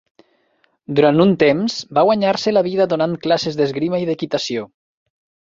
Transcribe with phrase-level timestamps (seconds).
[0.99, 4.67] Durant un temps, va guanyar-se la vida donant classes d'esgrima i d'equitació.